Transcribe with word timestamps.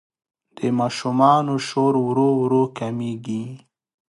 د 0.57 0.59
ماشومانو 0.79 1.53
شور 1.67 1.93
ورو 2.07 2.29
ورو 2.41 2.63
کمېږي. 2.77 3.45